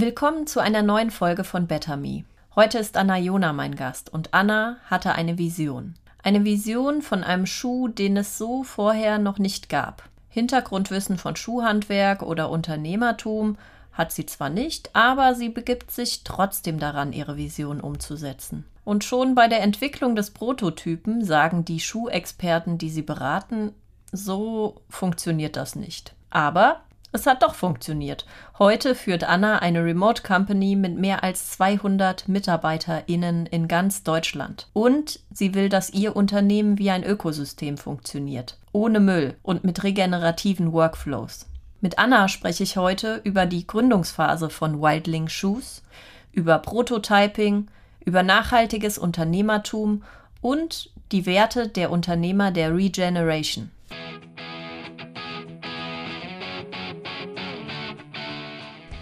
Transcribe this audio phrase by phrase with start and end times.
[0.00, 2.24] Willkommen zu einer neuen Folge von Better Me.
[2.56, 5.94] Heute ist Anna Jona mein Gast und Anna hatte eine Vision.
[6.22, 10.04] Eine Vision von einem Schuh, den es so vorher noch nicht gab.
[10.30, 13.58] Hintergrundwissen von Schuhhandwerk oder Unternehmertum
[13.92, 18.64] hat sie zwar nicht, aber sie begibt sich trotzdem daran, ihre Vision umzusetzen.
[18.86, 23.74] Und schon bei der Entwicklung des Prototypen sagen die Schuhexperten, die sie beraten,
[24.12, 26.14] so funktioniert das nicht.
[26.30, 26.80] Aber
[27.12, 28.24] es hat doch funktioniert.
[28.58, 34.68] Heute führt Anna eine Remote Company mit mehr als 200 MitarbeiterInnen in ganz Deutschland.
[34.72, 38.58] Und sie will, dass ihr Unternehmen wie ein Ökosystem funktioniert.
[38.72, 41.46] Ohne Müll und mit regenerativen Workflows.
[41.80, 45.82] Mit Anna spreche ich heute über die Gründungsphase von Wildling Shoes,
[46.32, 47.68] über Prototyping,
[48.04, 50.04] über nachhaltiges Unternehmertum
[50.40, 53.70] und die Werte der Unternehmer der Regeneration.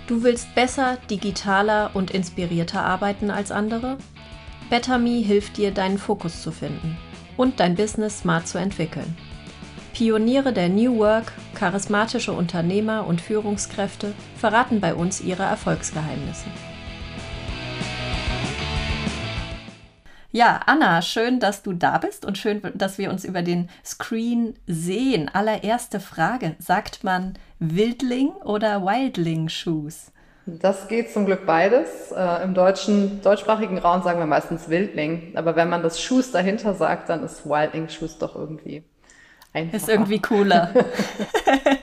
[0.08, 3.98] Du willst besser, digitaler und inspirierter arbeiten als andere?
[4.70, 6.96] BetterMe hilft dir, deinen Fokus zu finden
[7.36, 9.18] und dein Business smart zu entwickeln.
[9.92, 16.46] Pioniere der New Work, charismatische Unternehmer und Führungskräfte verraten bei uns ihre Erfolgsgeheimnisse.
[20.30, 24.54] Ja, Anna, schön, dass du da bist und schön, dass wir uns über den Screen
[24.66, 25.28] sehen.
[25.28, 30.12] Allererste Frage, sagt man Wildling oder Wildling Shoes?
[30.46, 32.10] Das geht zum Glück beides.
[32.12, 35.32] Äh, Im deutschen, deutschsprachigen Raum sagen wir meistens Wildling.
[35.34, 38.82] Aber wenn man das Shoes dahinter sagt, dann ist Wildling Shoes doch irgendwie
[39.52, 39.76] einfacher.
[39.76, 40.72] Ist irgendwie cooler.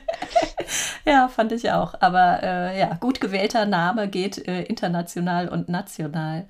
[1.06, 1.94] ja, fand ich auch.
[2.00, 6.48] Aber äh, ja, gut gewählter Name geht äh, international und national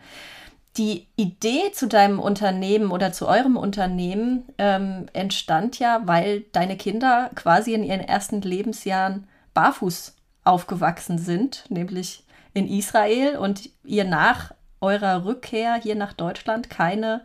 [0.77, 7.31] die Idee zu deinem Unternehmen oder zu eurem Unternehmen ähm, entstand ja, weil deine Kinder
[7.35, 15.25] quasi in ihren ersten Lebensjahren barfuß aufgewachsen sind, nämlich in Israel und ihr nach eurer
[15.25, 17.23] Rückkehr hier nach Deutschland keine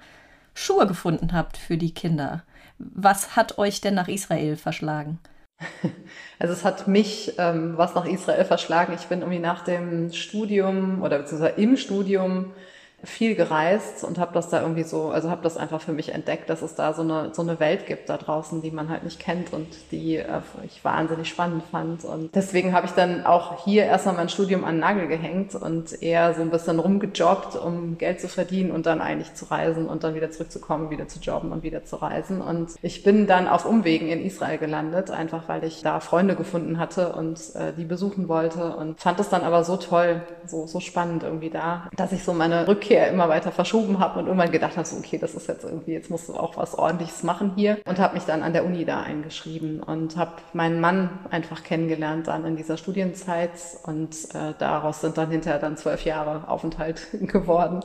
[0.54, 2.44] Schuhe gefunden habt für die Kinder.
[2.78, 5.18] Was hat euch denn nach Israel verschlagen?
[6.38, 8.94] Also es hat mich ähm, was nach Israel verschlagen.
[8.94, 12.54] Ich bin irgendwie nach dem Studium oder beziehungsweise im Studium
[13.02, 16.50] viel gereist und habe das da irgendwie so, also habe das einfach für mich entdeckt,
[16.50, 19.18] dass es da so eine so eine Welt gibt da draußen, die man halt nicht
[19.18, 22.04] kennt und die äh, ich wahnsinnig spannend fand.
[22.04, 26.02] Und deswegen habe ich dann auch hier erstmal mein Studium an den Nagel gehängt und
[26.02, 30.04] eher so ein bisschen rumgejobbt, um Geld zu verdienen und dann eigentlich zu reisen und
[30.04, 32.42] dann wieder zurückzukommen, wieder zu jobben und wieder zu reisen.
[32.42, 36.78] Und ich bin dann auf Umwegen in Israel gelandet, einfach weil ich da Freunde gefunden
[36.78, 40.80] hatte und äh, die besuchen wollte und fand es dann aber so toll, so so
[40.80, 44.50] spannend irgendwie da, dass ich so meine Rückkehr Rückkehr immer weiter verschoben habe und irgendwann
[44.50, 47.52] gedacht habe, so, okay, das ist jetzt irgendwie, jetzt musst du auch was ordentliches machen
[47.54, 51.62] hier und habe mich dann an der Uni da eingeschrieben und habe meinen Mann einfach
[51.62, 53.52] kennengelernt dann in dieser Studienzeit
[53.84, 57.80] und äh, daraus sind dann hinterher dann zwölf Jahre Aufenthalt geworden.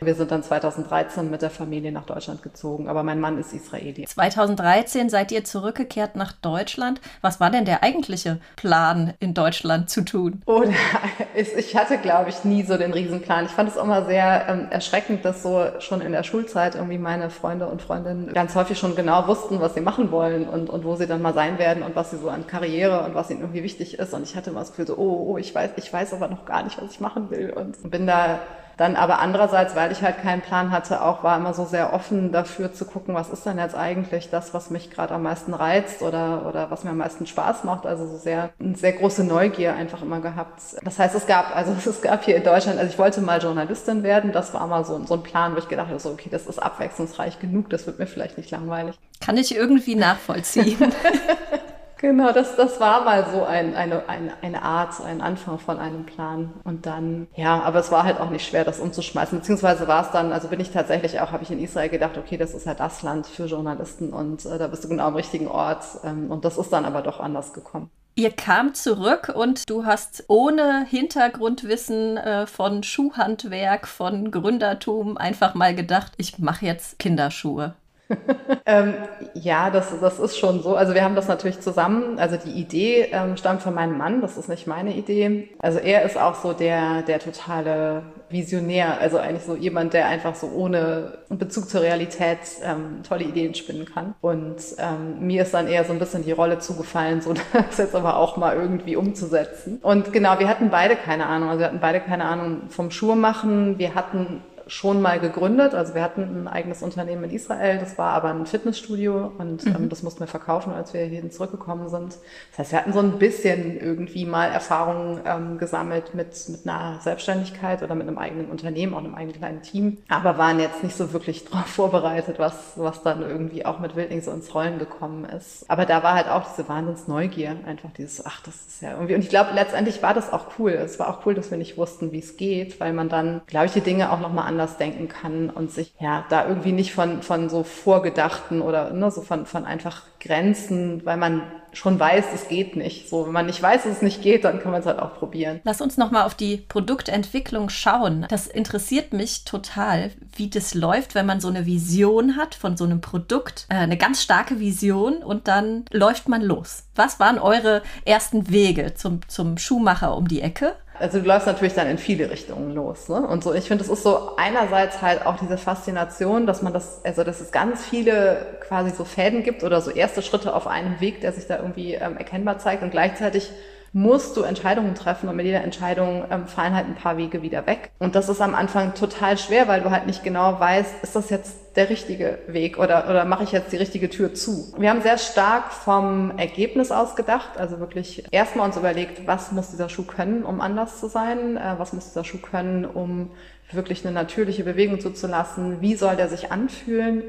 [0.00, 4.04] Wir sind dann 2013 mit der Familie nach Deutschland gezogen, aber mein Mann ist Israeli.
[4.04, 7.00] 2013 seid ihr zurückgekehrt nach Deutschland.
[7.22, 10.42] Was war denn der eigentliche Plan in Deutschland zu tun?
[10.44, 10.72] Oder
[11.34, 13.46] ich hatte, glaube ich, nie so den Riesenplan.
[13.46, 17.30] Ich fand es immer sehr ähm, erschreckend, dass so schon in der Schulzeit irgendwie meine
[17.30, 20.96] Freunde und Freundinnen ganz häufig schon genau wussten, was sie machen wollen und, und wo
[20.96, 23.62] sie dann mal sein werden und was sie so an Karriere und was ihnen irgendwie
[23.62, 24.14] wichtig ist.
[24.14, 26.44] Und ich hatte immer das Gefühl so, oh, oh, ich weiß, ich weiß aber noch
[26.44, 28.40] gar nicht, was ich machen will und bin da
[28.76, 32.30] dann aber andererseits, weil ich halt keinen Plan hatte, auch war immer so sehr offen
[32.30, 36.02] dafür zu gucken, was ist denn jetzt eigentlich das, was mich gerade am meisten reizt
[36.02, 37.86] oder, oder was mir am meisten Spaß macht.
[37.86, 40.60] Also so sehr, eine sehr große Neugier einfach immer gehabt.
[40.84, 44.02] Das heißt, es gab, also es gab hier in Deutschland, also ich wollte mal Journalistin
[44.02, 44.32] werden.
[44.32, 46.58] Das war mal so, so ein Plan, wo ich gedacht habe, so, okay, das ist
[46.58, 48.98] abwechslungsreich genug, das wird mir vielleicht nicht langweilig.
[49.20, 50.78] Kann ich irgendwie nachvollziehen.
[51.98, 56.04] Genau, das, das war mal so ein, eine, eine, eine Art, ein Anfang von einem
[56.04, 56.52] Plan.
[56.62, 59.38] Und dann, ja, aber es war halt auch nicht schwer, das umzuschmeißen.
[59.38, 62.36] Beziehungsweise war es dann, also bin ich tatsächlich auch, habe ich in Israel gedacht, okay,
[62.36, 65.48] das ist ja das Land für Journalisten und äh, da bist du genau am richtigen
[65.48, 65.84] Ort.
[66.04, 67.90] Ähm, und das ist dann aber doch anders gekommen.
[68.18, 75.74] Ihr kam zurück und du hast ohne Hintergrundwissen äh, von Schuhhandwerk, von Gründertum einfach mal
[75.74, 77.74] gedacht, ich mache jetzt Kinderschuhe.
[78.66, 78.94] ähm,
[79.34, 80.76] ja, das, das ist schon so.
[80.76, 82.18] Also wir haben das natürlich zusammen.
[82.18, 84.20] Also die Idee ähm, stammt von meinem Mann.
[84.20, 85.48] Das ist nicht meine Idee.
[85.58, 89.00] Also er ist auch so der, der totale Visionär.
[89.00, 93.86] Also eigentlich so jemand, der einfach so ohne Bezug zur Realität ähm, tolle Ideen spinnen
[93.86, 94.14] kann.
[94.20, 97.94] Und ähm, mir ist dann eher so ein bisschen die Rolle zugefallen, so das jetzt
[97.94, 99.78] aber auch mal irgendwie umzusetzen.
[99.82, 101.48] Und genau, wir hatten beide keine Ahnung.
[101.48, 103.78] Also wir hatten beide keine Ahnung vom Schuhmachen.
[103.78, 105.74] Wir hatten schon mal gegründet.
[105.74, 109.76] Also wir hatten ein eigenes Unternehmen in Israel, das war aber ein Fitnessstudio und mhm.
[109.76, 112.16] ähm, das mussten wir verkaufen, als wir hierhin zurückgekommen sind.
[112.50, 116.98] Das heißt, wir hatten so ein bisschen irgendwie mal Erfahrungen ähm, gesammelt mit, mit einer
[117.00, 120.96] Selbstständigkeit oder mit einem eigenen Unternehmen, auch einem eigenen kleinen Team, aber waren jetzt nicht
[120.96, 125.24] so wirklich darauf vorbereitet, was, was dann irgendwie auch mit Wildling so ins Rollen gekommen
[125.26, 125.64] ist.
[125.68, 129.20] Aber da war halt auch diese Wahnsinnsneugier, einfach dieses, ach, das ist ja irgendwie, und
[129.20, 130.72] ich glaube, letztendlich war das auch cool.
[130.72, 133.66] Es war auch cool, dass wir nicht wussten, wie es geht, weil man dann, glaube
[133.66, 137.22] ich, die Dinge auch nochmal anders denken kann und sich ja da irgendwie nicht von,
[137.22, 141.42] von so vorgedachten oder ne, so von, von einfach Grenzen, weil man
[141.76, 143.08] schon weiß, es geht nicht.
[143.08, 145.14] So, wenn man nicht weiß, dass es nicht geht, dann kann man es halt auch
[145.14, 145.60] probieren.
[145.64, 148.26] Lass uns nochmal auf die Produktentwicklung schauen.
[148.28, 152.84] Das interessiert mich total, wie das läuft, wenn man so eine Vision hat von so
[152.84, 156.84] einem Produkt, äh, eine ganz starke Vision und dann läuft man los.
[156.94, 160.74] Was waren eure ersten Wege zum, zum Schuhmacher um die Ecke?
[160.98, 163.08] Also du läufst natürlich dann in viele Richtungen los.
[163.08, 163.26] Ne?
[163.26, 167.04] Und so, ich finde, es ist so einerseits halt auch diese Faszination, dass man das,
[167.04, 171.00] also dass es ganz viele quasi so Fäden gibt oder so erste Schritte auf einem
[171.00, 173.50] Weg, der sich da irgendwie ähm, erkennbar zeigt und gleichzeitig
[173.96, 177.66] musst du Entscheidungen treffen und mit jeder Entscheidung ähm, fallen halt ein paar Wege wieder
[177.66, 177.92] weg.
[177.98, 181.30] Und das ist am Anfang total schwer, weil du halt nicht genau weißt, ist das
[181.30, 184.74] jetzt der richtige Weg oder, oder mache ich jetzt die richtige Tür zu?
[184.76, 189.70] Wir haben sehr stark vom Ergebnis aus gedacht, also wirklich erstmal uns überlegt, was muss
[189.70, 191.56] dieser Schuh können, um anders zu sein?
[191.56, 193.30] Äh, was muss dieser Schuh können, um
[193.72, 195.80] wirklich eine natürliche Bewegung zuzulassen?
[195.80, 197.22] Wie soll der sich anfühlen?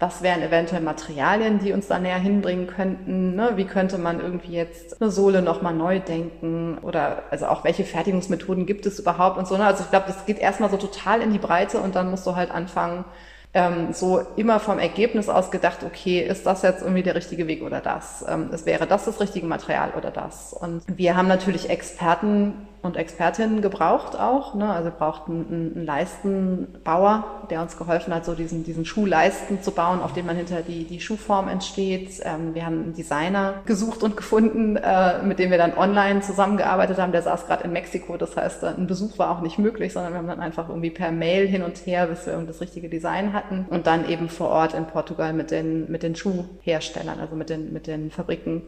[0.00, 3.52] Was wären eventuell Materialien, die uns da näher hinbringen könnten, ne?
[3.56, 8.64] wie könnte man irgendwie jetzt eine Sohle nochmal neu denken oder also auch welche Fertigungsmethoden
[8.64, 9.58] gibt es überhaupt und so.
[9.58, 9.66] Ne?
[9.66, 12.34] Also ich glaube, das geht erstmal so total in die Breite und dann musst du
[12.34, 13.04] halt anfangen,
[13.52, 17.62] ähm, so immer vom Ergebnis aus gedacht, okay, ist das jetzt irgendwie der richtige Weg
[17.62, 18.24] oder das?
[18.26, 20.54] Ähm, es wäre das das richtige Material oder das?
[20.54, 24.54] Und wir haben natürlich Experten und Expertinnen gebraucht auch.
[24.54, 24.68] Ne?
[24.70, 30.00] Also wir brauchten einen, Leistenbauer, der uns geholfen hat, so diesen, diesen Schuhleisten zu bauen,
[30.00, 32.20] auf dem man hinter die, die Schuhform entsteht.
[32.22, 36.98] Ähm, wir haben einen Designer gesucht und gefunden, äh, mit dem wir dann online zusammengearbeitet
[36.98, 37.12] haben.
[37.12, 40.18] Der saß gerade in Mexiko, das heißt, ein Besuch war auch nicht möglich, sondern wir
[40.18, 43.66] haben dann einfach irgendwie per Mail hin und her, bis wir das richtige Design hatten
[43.68, 47.72] und dann eben vor Ort in Portugal mit den, mit den Schuhherstellern, also mit den,
[47.72, 48.62] mit den Fabriken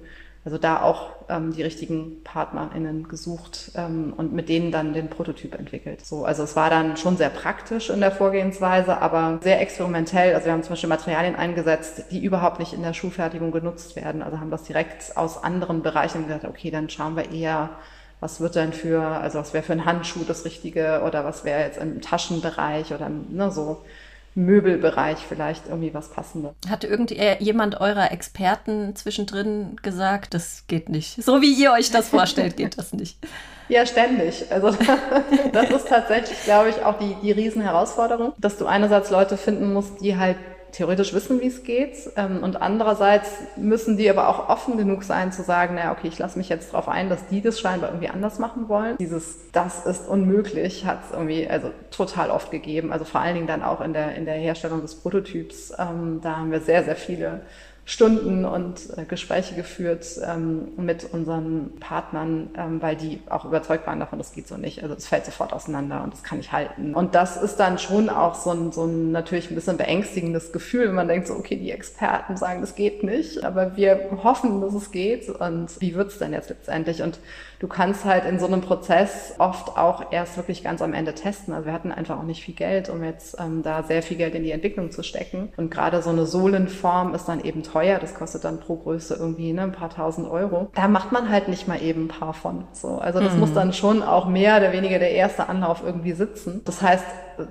[0.44, 5.54] also da auch ähm, die richtigen PartnerInnen gesucht ähm, und mit denen dann den Prototyp
[5.56, 6.04] entwickelt.
[6.04, 10.34] So, also es war dann schon sehr praktisch in der Vorgehensweise, aber sehr experimentell.
[10.34, 14.20] Also wir haben zum Beispiel Materialien eingesetzt, die überhaupt nicht in der Schuhfertigung genutzt werden.
[14.20, 17.70] Also haben das direkt aus anderen Bereichen gesagt, okay, dann schauen wir eher,
[18.18, 21.60] was wird denn für, also was wäre für ein Handschuh das Richtige oder was wäre
[21.60, 23.84] jetzt im Taschenbereich oder ne, so
[24.34, 26.52] Möbelbereich vielleicht irgendwie was Passendes.
[26.68, 31.22] Hatte irgendjemand eurer Experten zwischendrin gesagt, das geht nicht?
[31.22, 33.18] So wie ihr euch das vorstellt, geht das nicht.
[33.68, 34.44] Ja, ständig.
[34.50, 34.76] Also
[35.52, 40.02] das ist tatsächlich, glaube ich, auch die, die Riesenherausforderung, dass du einerseits Leute finden musst,
[40.02, 40.36] die halt
[40.72, 42.10] theoretisch wissen, wie es geht.
[42.16, 46.18] Ähm, und andererseits müssen die aber auch offen genug sein zu sagen, naja, okay, ich
[46.18, 48.96] lasse mich jetzt darauf ein, dass die das scheinbar irgendwie anders machen wollen.
[48.98, 52.92] Dieses, das ist unmöglich, hat es irgendwie also total oft gegeben.
[52.92, 55.72] Also vor allen Dingen dann auch in der, in der Herstellung des Prototyps.
[55.78, 57.42] Ähm, da haben wir sehr, sehr viele
[57.84, 63.98] Stunden und äh, Gespräche geführt ähm, mit unseren Partnern, ähm, weil die auch überzeugt waren
[63.98, 64.82] davon, das geht so nicht.
[64.84, 66.94] Also es fällt sofort auseinander und das kann ich halten.
[66.94, 70.88] Und das ist dann schon auch so ein, so ein natürlich ein bisschen beängstigendes Gefühl,
[70.88, 74.74] wenn man denkt so, okay, die Experten sagen, das geht nicht, aber wir hoffen, dass
[74.74, 75.28] es geht.
[75.28, 77.02] Und wie wird's denn jetzt letztendlich?
[77.02, 77.18] Und
[77.62, 81.54] du kannst halt in so einem Prozess oft auch erst wirklich ganz am Ende testen.
[81.54, 84.34] Also wir hatten einfach auch nicht viel Geld, um jetzt ähm, da sehr viel Geld
[84.34, 85.52] in die Entwicklung zu stecken.
[85.56, 88.00] Und gerade so eine Sohlenform ist dann eben teuer.
[88.00, 90.72] Das kostet dann pro Größe irgendwie ne, ein paar tausend Euro.
[90.74, 92.64] Da macht man halt nicht mal eben ein paar von.
[92.72, 93.40] So, also das mhm.
[93.40, 96.62] muss dann schon auch mehr oder weniger der erste Anlauf irgendwie sitzen.
[96.64, 97.04] Das heißt,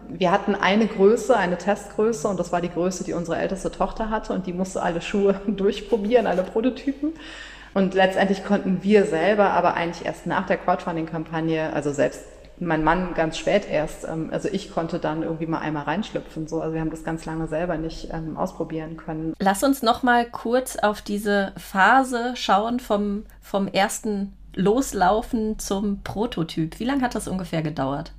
[0.10, 4.10] wir hatten eine Größe, eine Testgröße und das war die Größe, die unsere älteste Tochter
[4.10, 7.14] hatte und die musste alle Schuhe durchprobieren, alle Prototypen.
[7.74, 12.24] Und letztendlich konnten wir selber aber eigentlich erst nach der Crowdfunding-Kampagne, also selbst
[12.62, 16.48] mein Mann ganz spät erst, ähm, also ich konnte dann irgendwie mal einmal reinschlüpfen.
[16.48, 16.62] So.
[16.62, 19.34] Also wir haben das ganz lange selber nicht ähm, ausprobieren können.
[19.40, 26.80] Lass uns noch mal kurz auf diese Phase schauen vom, vom ersten Loslaufen zum Prototyp.
[26.80, 28.12] Wie lange hat das ungefähr gedauert?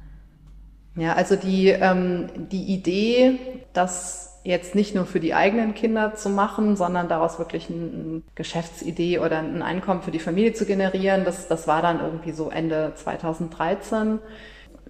[0.97, 3.39] Ja, also die, ähm, die Idee,
[3.73, 9.19] dass jetzt nicht nur für die eigenen Kinder zu machen, sondern daraus wirklich eine Geschäftsidee
[9.19, 11.25] oder ein Einkommen für die Familie zu generieren.
[11.25, 14.19] Das, das war dann irgendwie so Ende 2013.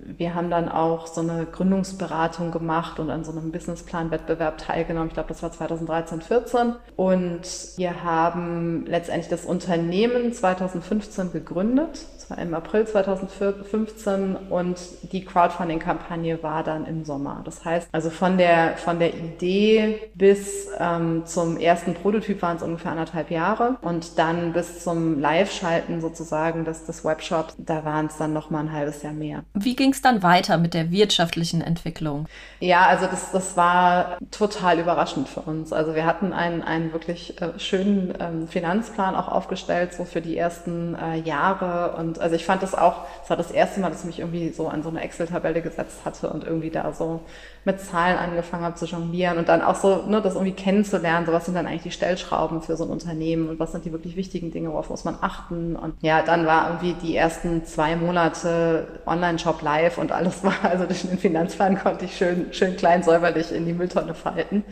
[0.04, 5.08] wir haben dann auch so eine Gründungsberatung gemacht und an so einem Businessplan-Wettbewerb teilgenommen.
[5.08, 6.74] Ich glaube, das war 2013, 14.
[6.96, 7.42] Und
[7.76, 12.06] wir haben letztendlich das Unternehmen 2015 gegründet
[12.40, 14.78] im April 2015 und
[15.12, 17.42] die Crowdfunding-Kampagne war dann im Sommer.
[17.44, 22.62] Das heißt, also von der, von der Idee bis ähm, zum ersten Prototyp waren es
[22.62, 28.16] ungefähr anderthalb Jahre und dann bis zum Live-Schalten sozusagen des, des Webshops, da waren es
[28.16, 29.44] dann noch mal ein halbes Jahr mehr.
[29.54, 32.26] Wie ging es dann weiter mit der wirtschaftlichen Entwicklung?
[32.60, 35.72] Ja, also das, das war total überraschend für uns.
[35.72, 40.36] Also wir hatten einen, einen wirklich äh, schönen ähm, Finanzplan auch aufgestellt, so für die
[40.36, 44.00] ersten äh, Jahre und also ich fand das auch, es war das erste Mal, dass
[44.00, 47.20] ich mich irgendwie so an so eine Excel-Tabelle gesetzt hatte und irgendwie da so
[47.64, 51.32] mit Zahlen angefangen habe zu jonglieren und dann auch so, ne, das irgendwie kennenzulernen, so
[51.32, 54.16] was sind dann eigentlich die Stellschrauben für so ein Unternehmen und was sind die wirklich
[54.16, 55.76] wichtigen Dinge, worauf muss man achten.
[55.76, 60.86] Und ja, dann war irgendwie die ersten zwei Monate Online-Shop live und alles war, also
[60.86, 64.64] durch den Finanzplan konnte ich schön, schön klein säuberlich in die Mülltonne falten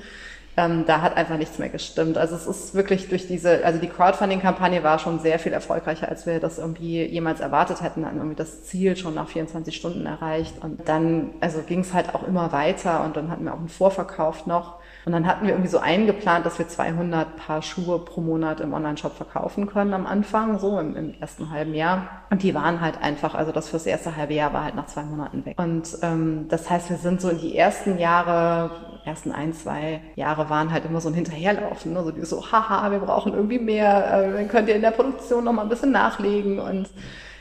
[0.60, 2.18] ähm, da hat einfach nichts mehr gestimmt.
[2.18, 6.26] Also es ist wirklich durch diese, also die Crowdfunding-Kampagne war schon sehr viel erfolgreicher, als
[6.26, 8.02] wir das irgendwie jemals erwartet hätten.
[8.02, 10.62] Dann irgendwie das Ziel schon nach 24 Stunden erreicht.
[10.62, 13.68] Und dann, also ging es halt auch immer weiter und dann hatten wir auch einen
[13.68, 14.80] Vorverkauf noch.
[15.06, 18.74] Und dann hatten wir irgendwie so eingeplant, dass wir 200 Paar Schuhe pro Monat im
[18.74, 22.06] Online-Shop verkaufen können am Anfang, so im, im, ersten halben Jahr.
[22.30, 25.02] Und die waren halt einfach, also das fürs erste halbe Jahr war halt nach zwei
[25.02, 25.58] Monaten weg.
[25.58, 30.50] Und ähm, das heißt, wir sind so in die ersten Jahre ersten ein, zwei Jahre
[30.50, 31.92] waren halt immer so ein Hinterherlaufen.
[31.92, 32.04] Ne?
[32.04, 35.44] So die so, haha, wir brauchen irgendwie mehr, äh, dann könnt ihr in der Produktion
[35.44, 36.88] noch mal ein bisschen nachlegen und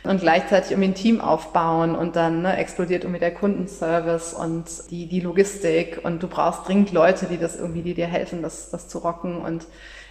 [0.03, 5.07] und gleichzeitig irgendwie ein Team aufbauen und dann ne, explodiert irgendwie der Kundenservice und die,
[5.07, 8.87] die Logistik und du brauchst dringend Leute, die das irgendwie, die dir helfen, das, das
[8.87, 9.65] zu rocken und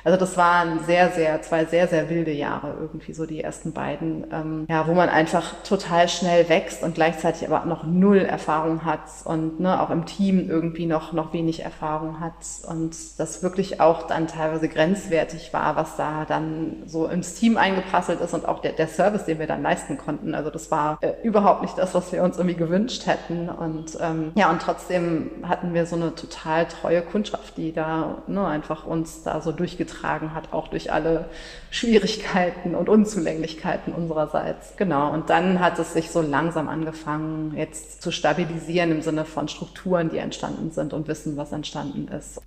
[0.09, 4.27] also das waren sehr, sehr, zwei sehr, sehr wilde Jahre irgendwie so die ersten beiden,
[4.33, 9.01] ähm, ja, wo man einfach total schnell wächst und gleichzeitig aber noch null Erfahrung hat
[9.25, 12.33] und ne, auch im Team irgendwie noch, noch wenig Erfahrung hat
[12.67, 18.23] und das wirklich auch dann teilweise grenzwertig war, was da dann so ins Team eingeprasselt
[18.23, 20.35] ist und auch der, der Service, den wir dann leisten konnten.
[20.35, 24.33] Also das war äh, überhaupt nicht das, was wir uns irgendwie gewünscht hätten und ähm,
[24.37, 29.23] ja, und trotzdem hatten wir so eine total treue Kundschaft, die da ne, einfach uns
[29.23, 31.27] da so durchgezogen getragen hat, auch durch alle
[31.71, 34.77] Schwierigkeiten und Unzulänglichkeiten unsererseits.
[34.77, 35.13] Genau.
[35.13, 40.11] Und dann hat es sich so langsam angefangen, jetzt zu stabilisieren im Sinne von Strukturen,
[40.11, 42.41] die entstanden sind und Wissen, was entstanden ist.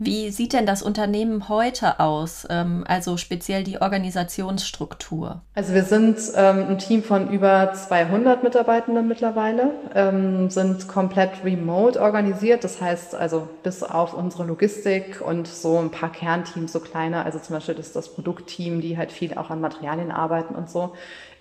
[0.00, 2.46] Wie sieht denn das Unternehmen heute aus?
[2.48, 5.42] Ähm, also speziell die Organisationsstruktur?
[5.56, 12.00] Also wir sind ähm, ein Team von über 200 Mitarbeitenden mittlerweile, ähm, sind komplett remote
[12.00, 12.62] organisiert.
[12.62, 17.40] Das heißt also bis auf unsere Logistik und so ein paar Kernteams, so kleine, also
[17.40, 20.92] zum Beispiel das, das Produktteam, die halt viel auch an Materialien arbeiten und so,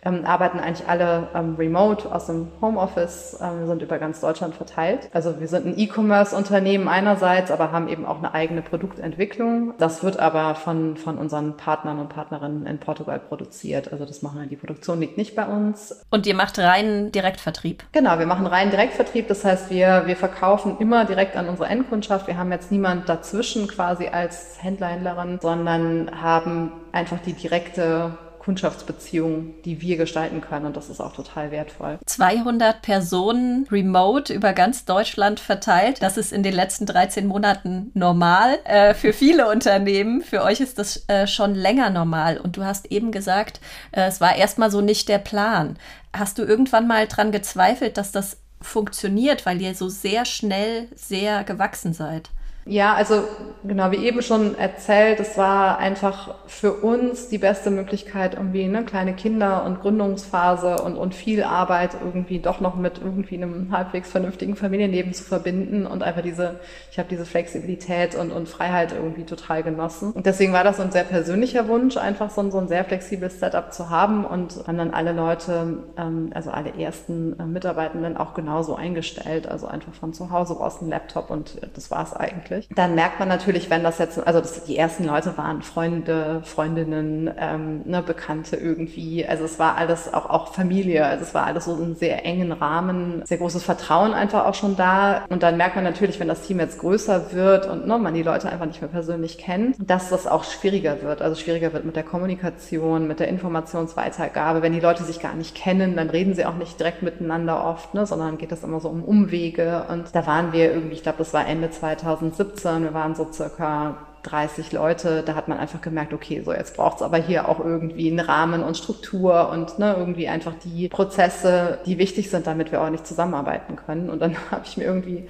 [0.04, 5.10] ähm, arbeiten eigentlich alle ähm, remote aus dem Homeoffice, ähm, sind über ganz Deutschland verteilt.
[5.14, 9.74] Also wir sind ein E-Commerce-Unternehmen einerseits, aber haben eben auch eine eigene Produktentwicklung.
[9.78, 13.92] Das wird aber von, von unseren Partnern und Partnerinnen in Portugal produziert.
[13.92, 16.02] Also das machen wir, die Produktion liegt nicht bei uns.
[16.10, 17.84] Und ihr macht reinen Direktvertrieb?
[17.92, 19.28] Genau, wir machen reinen Direktvertrieb.
[19.28, 22.28] Das heißt, wir, wir verkaufen immer direkt an unsere Endkundschaft.
[22.28, 29.56] Wir haben jetzt niemand dazwischen quasi als Händler, Händlerin, sondern haben einfach die direkte Kundschaftsbeziehungen,
[29.66, 30.68] die wir gestalten können.
[30.68, 32.00] Und das ist auch total wertvoll.
[32.06, 36.02] 200 Personen remote über ganz Deutschland verteilt.
[36.02, 40.22] Das ist in den letzten 13 Monaten normal äh, für viele Unternehmen.
[40.22, 42.38] Für euch ist das äh, schon länger normal.
[42.38, 43.60] Und du hast eben gesagt,
[43.92, 45.78] äh, es war erstmal so nicht der Plan.
[46.16, 51.44] Hast du irgendwann mal dran gezweifelt, dass das funktioniert, weil ihr so sehr schnell sehr
[51.44, 52.30] gewachsen seid?
[52.70, 53.24] Ja, also
[53.64, 58.84] genau, wie eben schon erzählt, es war einfach für uns die beste Möglichkeit, irgendwie ne,
[58.84, 64.12] kleine Kinder und Gründungsphase und, und viel Arbeit irgendwie doch noch mit irgendwie einem halbwegs
[64.12, 66.60] vernünftigen Familienleben zu verbinden und einfach diese,
[66.92, 70.12] ich habe diese Flexibilität und, und Freiheit irgendwie total genossen.
[70.12, 72.84] Und deswegen war das so ein sehr persönlicher Wunsch, einfach so ein, so ein sehr
[72.84, 78.18] flexibles Setup zu haben und haben dann alle Leute, ähm, also alle ersten äh, Mitarbeitenden
[78.18, 82.14] auch genauso eingestellt, also einfach von zu Hause aus ein Laptop und das war es
[82.58, 82.70] eigentlich.
[82.76, 87.32] Dann merkt man natürlich, wenn das jetzt, also das, die ersten Leute waren Freunde, Freundinnen,
[87.38, 89.26] ähm, ne, Bekannte irgendwie.
[89.26, 91.06] Also es war alles auch, auch Familie.
[91.06, 94.76] Also es war alles so in sehr engen Rahmen, sehr großes Vertrauen einfach auch schon
[94.76, 95.26] da.
[95.30, 98.24] Und dann merkt man natürlich, wenn das Team jetzt größer wird und ne, man die
[98.24, 101.22] Leute einfach nicht mehr persönlich kennt, dass das auch schwieriger wird.
[101.22, 104.62] Also schwieriger wird mit der Kommunikation, mit der Informationsweitergabe.
[104.62, 107.94] Wenn die Leute sich gar nicht kennen, dann reden sie auch nicht direkt miteinander oft,
[107.94, 109.86] ne, sondern geht das immer so um Umwege.
[109.90, 112.84] Und da waren wir irgendwie, ich glaube, das war Ende 2017 2017.
[112.84, 116.98] Wir waren so circa 30 Leute, da hat man einfach gemerkt, okay, so jetzt braucht
[116.98, 121.80] es aber hier auch irgendwie einen Rahmen und Struktur und ne, irgendwie einfach die Prozesse,
[121.86, 124.10] die wichtig sind, damit wir auch nicht zusammenarbeiten können.
[124.10, 125.28] Und dann habe ich mir irgendwie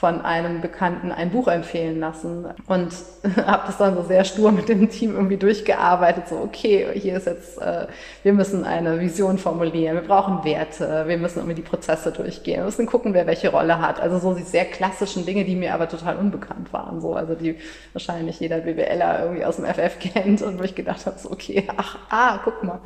[0.00, 2.90] von einem Bekannten ein Buch empfehlen lassen und
[3.46, 6.26] habe das dann so sehr stur mit dem Team irgendwie durchgearbeitet.
[6.26, 7.86] So, okay, hier ist jetzt, äh,
[8.22, 12.64] wir müssen eine Vision formulieren, wir brauchen Werte, wir müssen irgendwie die Prozesse durchgehen, wir
[12.64, 14.00] müssen gucken, wer welche Rolle hat.
[14.00, 17.02] Also so die sehr klassischen Dinge, die mir aber total unbekannt waren.
[17.02, 17.56] So, also die
[17.92, 21.68] wahrscheinlich jeder BWLer irgendwie aus dem FF kennt und wo ich gedacht habe, so, okay,
[21.76, 22.80] ach, ah, guck mal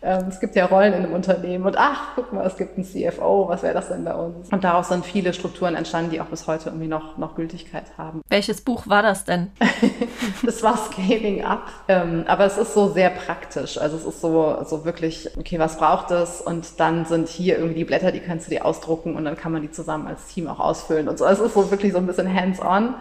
[0.00, 3.48] es gibt ja Rollen in einem Unternehmen und ach, guck mal, es gibt einen CFO,
[3.48, 4.48] was wäre das denn bei uns?
[4.50, 8.22] Und daraus sind viele Strukturen entstanden, die auch bis heute irgendwie noch, noch Gültigkeit haben.
[8.28, 9.50] Welches Buch war das denn?
[10.44, 13.78] das war Scaling Up, ähm, aber es ist so sehr praktisch.
[13.78, 16.40] Also es ist so, so wirklich, okay, was braucht es?
[16.40, 19.52] Und dann sind hier irgendwie die Blätter, die kannst du dir ausdrucken und dann kann
[19.52, 21.24] man die zusammen als Team auch ausfüllen und so.
[21.24, 22.94] Also es ist so wirklich so ein bisschen hands-on.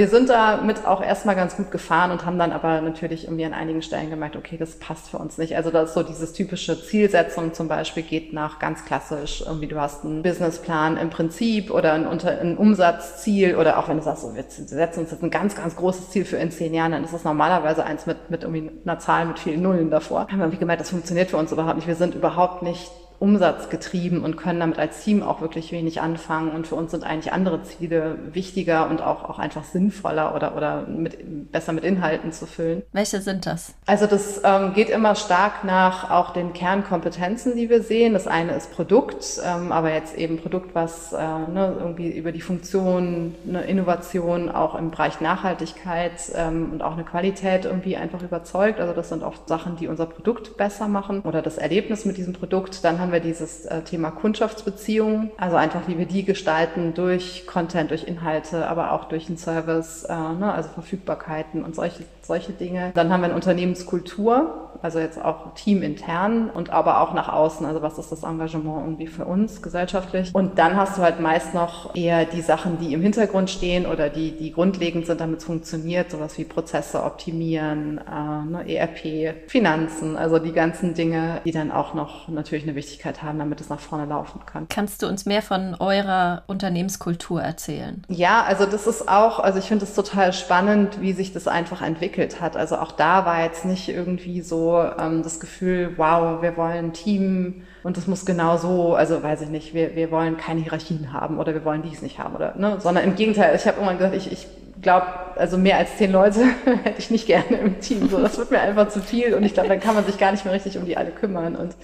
[0.00, 3.52] Wir sind damit auch erstmal ganz gut gefahren und haben dann aber natürlich irgendwie an
[3.52, 5.54] einigen Stellen gemerkt, okay, das passt für uns nicht.
[5.56, 9.78] Also das ist so dieses typische Zielsetzung zum Beispiel geht nach ganz klassisch, irgendwie du
[9.78, 14.22] hast einen Businessplan im Prinzip oder ein, Unter ein Umsatzziel oder auch wenn du sagst,
[14.22, 17.04] so, wir setzen uns jetzt ein ganz, ganz großes Ziel für in zehn Jahren, dann
[17.04, 20.20] ist das normalerweise eins mit, mit irgendwie einer Zahl mit vielen Nullen davor.
[20.20, 21.88] Haben wir irgendwie gemerkt, das funktioniert für uns überhaupt nicht.
[21.88, 26.52] Wir sind überhaupt nicht umsatzgetrieben und können damit als Team auch wirklich wenig anfangen.
[26.52, 30.86] Und für uns sind eigentlich andere Ziele wichtiger und auch, auch einfach sinnvoller oder, oder
[30.86, 32.82] mit, besser mit Inhalten zu füllen.
[32.92, 33.74] Welche sind das?
[33.84, 38.14] Also das ähm, geht immer stark nach auch den Kernkompetenzen, die wir sehen.
[38.14, 42.40] Das eine ist Produkt, ähm, aber jetzt eben Produkt, was äh, ne, irgendwie über die
[42.40, 48.80] Funktion, eine Innovation auch im Bereich Nachhaltigkeit ähm, und auch eine Qualität irgendwie einfach überzeugt.
[48.80, 52.32] Also das sind oft Sachen, die unser Produkt besser machen oder das Erlebnis mit diesem
[52.32, 52.82] Produkt.
[52.82, 57.44] Dann haben haben wir dieses äh, Thema Kundschaftsbeziehungen, also einfach wie wir die gestalten durch
[57.44, 62.52] Content, durch Inhalte, aber auch durch einen Service, äh, ne, also Verfügbarkeiten und solche, solche
[62.52, 62.92] Dinge.
[62.94, 67.82] Dann haben wir eine Unternehmenskultur, also jetzt auch teamintern und aber auch nach außen, also
[67.82, 70.32] was ist das Engagement irgendwie für uns gesellschaftlich.
[70.32, 74.08] Und dann hast du halt meist noch eher die Sachen, die im Hintergrund stehen oder
[74.08, 80.16] die, die grundlegend sind, damit es funktioniert, sowas wie Prozesse optimieren, äh, ne, ERP, Finanzen,
[80.16, 83.80] also die ganzen Dinge, die dann auch noch natürlich eine Wichtigkeit haben, damit es nach
[83.80, 84.66] vorne laufen kann.
[84.68, 88.02] Kannst du uns mehr von eurer Unternehmenskultur erzählen?
[88.08, 91.82] Ja, also das ist auch, also ich finde es total spannend, wie sich das einfach
[92.20, 92.56] entwickelt hat.
[92.56, 96.92] Also auch da war jetzt nicht irgendwie so ähm, das Gefühl, wow, wir wollen ein
[96.92, 101.12] Team und das muss genau so, also weiß ich nicht, wir, wir wollen keine Hierarchien
[101.12, 103.98] haben oder wir wollen dies nicht haben oder, ne, sondern im Gegenteil, ich habe irgendwann
[103.98, 104.46] gesagt, ich, ich
[104.82, 105.06] glaube,
[105.36, 106.40] also mehr als zehn Leute
[106.84, 108.08] hätte ich nicht gerne im Team.
[108.08, 110.32] So, das wird mir einfach zu viel und ich glaube, dann kann man sich gar
[110.32, 111.74] nicht mehr richtig um die alle kümmern und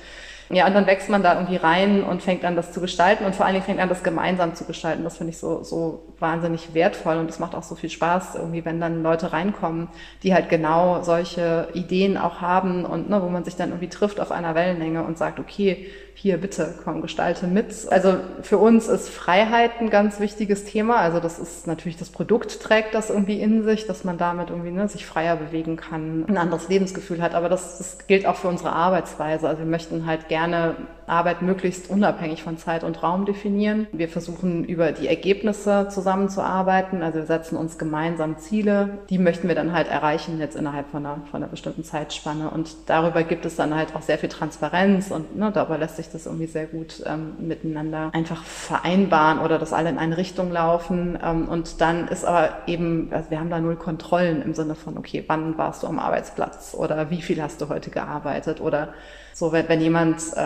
[0.49, 3.35] ja, und dann wächst man da irgendwie rein und fängt an, das zu gestalten und
[3.35, 5.03] vor allen Dingen fängt an, das gemeinsam zu gestalten.
[5.03, 8.65] Das finde ich so, so wahnsinnig wertvoll und es macht auch so viel Spaß, irgendwie,
[8.65, 9.89] wenn dann Leute reinkommen,
[10.23, 14.21] die halt genau solche Ideen auch haben und ne, wo man sich dann irgendwie trifft
[14.21, 17.87] auf einer Wellenlänge und sagt, okay, hier bitte, komm, gestalte mit.
[17.90, 20.96] Also für uns ist Freiheit ein ganz wichtiges Thema.
[20.96, 24.70] Also das ist natürlich, das Produkt trägt das irgendwie in sich, dass man damit irgendwie
[24.70, 27.35] ne, sich freier bewegen kann, ein anderes Lebensgefühl hat.
[27.35, 29.46] Aber das, das gilt auch für unsere Arbeitsweise.
[29.46, 30.76] Also wir möchten halt gerne
[31.07, 33.87] Arbeit möglichst unabhängig von Zeit und Raum definieren.
[33.92, 37.03] Wir versuchen über die Ergebnisse zusammenzuarbeiten.
[37.03, 38.99] Also wir setzen uns gemeinsam Ziele.
[39.11, 42.51] Die möchten wir dann halt erreichen jetzt innerhalb von einer, von einer bestimmten Zeitspanne.
[42.51, 46.11] Und darüber gibt es dann halt auch sehr viel Transparenz und ne, darüber lässt sich
[46.11, 51.19] das irgendwie sehr gut ähm, miteinander einfach vereinbaren oder dass alle in eine Richtung laufen.
[51.23, 54.99] Ähm, und dann ist aber eben, also wir haben da null Kontrollen im Sinne von,
[54.99, 58.95] okay, wann warst du am Arbeitsplatz oder wie viel hast du heute gearbeitet oder
[59.38, 60.40] so, wenn, wenn jemand, äh,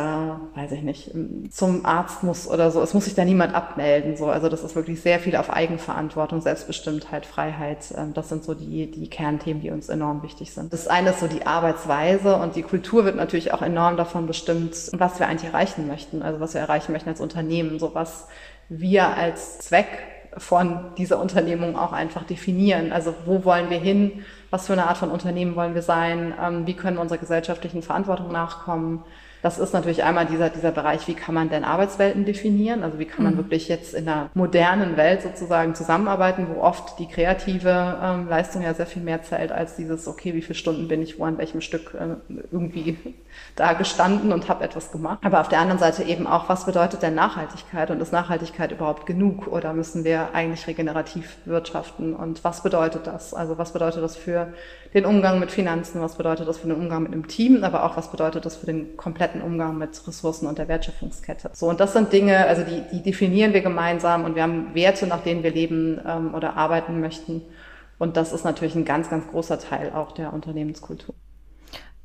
[0.57, 1.13] weiß ich nicht,
[1.53, 4.17] zum Arzt muss oder so, es muss sich da niemand abmelden.
[4.17, 7.95] So, also das ist wirklich sehr viel auf Eigenverantwortung, Selbstbestimmtheit, Freiheit.
[7.97, 10.73] Ähm, das sind so die, die Kernthemen, die uns enorm wichtig sind.
[10.73, 14.75] Das eine ist so die Arbeitsweise und die Kultur wird natürlich auch enorm davon bestimmt,
[14.91, 16.23] was wir eigentlich erreichen möchten.
[16.23, 18.27] Also was wir erreichen möchten als Unternehmen, so was
[18.69, 19.87] wir als Zweck
[20.37, 22.93] von dieser Unternehmung auch einfach definieren.
[22.93, 24.25] Also wo wollen wir hin?
[24.51, 27.83] was für eine Art von Unternehmen wollen wir sein, ähm, wie können wir unserer gesellschaftlichen
[27.83, 29.03] Verantwortung nachkommen.
[29.43, 32.83] Das ist natürlich einmal dieser, dieser Bereich, wie kann man denn Arbeitswelten definieren?
[32.83, 33.39] Also wie kann man mhm.
[33.39, 38.75] wirklich jetzt in einer modernen Welt sozusagen zusammenarbeiten, wo oft die kreative ähm, Leistung ja
[38.75, 41.61] sehr viel mehr zählt als dieses, okay, wie viele Stunden bin ich wo an welchem
[41.61, 42.17] Stück äh,
[42.53, 42.99] irgendwie
[43.57, 45.21] da gestanden und habe etwas gemacht.
[45.23, 49.07] Aber auf der anderen Seite eben auch, was bedeutet denn Nachhaltigkeit und ist Nachhaltigkeit überhaupt
[49.07, 53.33] genug oder müssen wir eigentlich regenerativ wirtschaften und was bedeutet das?
[53.35, 54.53] Also was bedeutet das für
[54.95, 57.97] den Umgang mit Finanzen, was bedeutet das für den Umgang mit einem Team, aber auch
[57.97, 61.51] was bedeutet das für den kompletten Umgang mit Ressourcen und der Wertschöpfungskette.
[61.53, 65.07] So, und das sind Dinge, also die, die definieren wir gemeinsam und wir haben Werte,
[65.07, 67.43] nach denen wir leben ähm, oder arbeiten möchten.
[67.99, 71.15] Und das ist natürlich ein ganz, ganz großer Teil auch der Unternehmenskultur.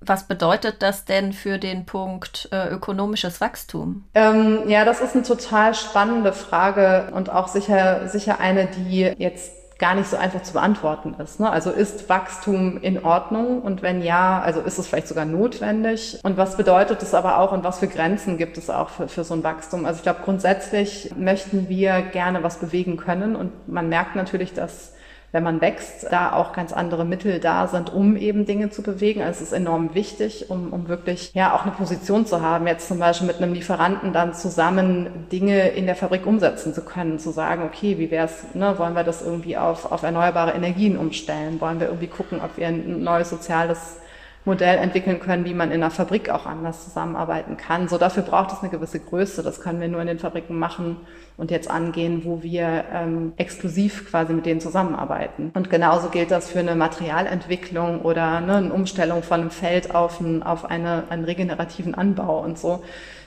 [0.01, 4.03] Was bedeutet das denn für den Punkt äh, ökonomisches Wachstum?
[4.13, 9.51] Ähm, ja, das ist eine total spannende Frage und auch sicher, sicher eine, die jetzt
[9.77, 11.39] gar nicht so einfach zu beantworten ist.
[11.39, 11.49] Ne?
[11.49, 16.19] Also ist Wachstum in Ordnung und wenn ja, also ist es vielleicht sogar notwendig?
[16.23, 19.25] Und was bedeutet es aber auch und was für Grenzen gibt es auch für, für
[19.25, 19.85] so ein Wachstum?
[19.85, 24.93] Also ich glaube, grundsätzlich möchten wir gerne was bewegen können und man merkt natürlich, dass
[25.31, 29.21] wenn man wächst, da auch ganz andere Mittel da sind, um eben Dinge zu bewegen.
[29.21, 32.87] Also es ist enorm wichtig, um, um wirklich ja auch eine Position zu haben, jetzt
[32.87, 37.31] zum Beispiel mit einem Lieferanten dann zusammen Dinge in der Fabrik umsetzen zu können, zu
[37.31, 41.59] sagen, okay, wie wäre es, ne, wollen wir das irgendwie auf, auf erneuerbare Energien umstellen?
[41.59, 43.97] Wollen wir irgendwie gucken, ob wir ein neues soziales
[44.45, 47.87] Modell entwickeln können, wie man in einer Fabrik auch anders zusammenarbeiten kann.
[47.87, 49.41] So dafür braucht es eine gewisse Größe.
[49.41, 50.97] Das können wir nur in den Fabriken machen
[51.35, 55.51] und jetzt angehen, wo wir ähm, exklusiv quasi mit denen zusammenarbeiten.
[55.55, 60.21] Und genauso gilt das für eine Materialentwicklung oder ne, eine Umstellung von einem Feld auf,
[60.21, 62.83] ein, auf eine, einen regenerativen Anbau und so